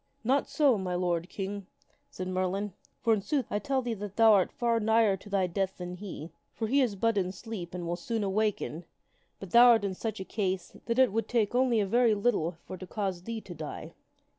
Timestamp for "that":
3.93-4.15, 10.87-10.97